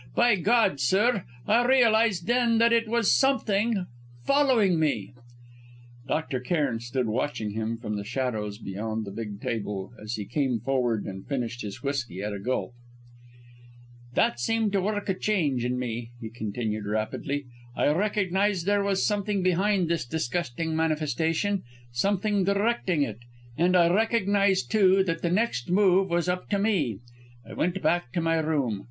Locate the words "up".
26.27-26.49